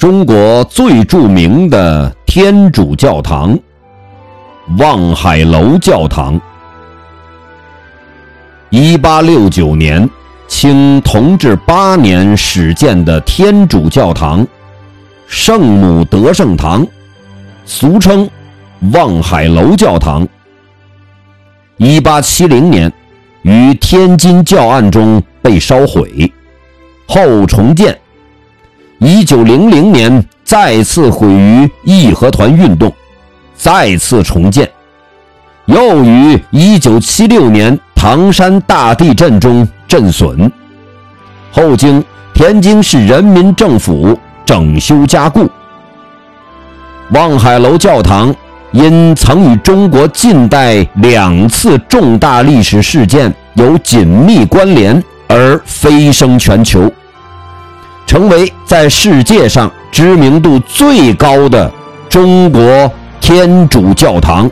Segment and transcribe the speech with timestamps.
[0.00, 3.58] 中国最著名的天主教堂——
[4.80, 6.40] 望海楼教堂。
[8.70, 10.08] 一八六九年，
[10.48, 14.46] 清同治八年始建的天主教堂——
[15.28, 16.86] 圣母德圣堂，
[17.66, 18.26] 俗称
[18.94, 20.26] 望海楼教堂。
[21.76, 22.90] 一八七零年，
[23.42, 26.32] 于天津教案中被烧毁，
[27.06, 27.94] 后重建。
[29.02, 32.92] 一九零零年再次毁于义和团运动，
[33.56, 34.70] 再次重建，
[35.64, 40.52] 又于一九七六年唐山大地震中震损，
[41.50, 42.04] 后经
[42.34, 45.48] 天津市人民政府整修加固。
[47.12, 48.34] 望海楼教堂
[48.72, 56.92] 因曾与中国近代两次重大历史事件有紧密关联而飞升全球。
[58.10, 61.72] 成为在世界上知名度最高的
[62.08, 64.50] 中国天主教堂。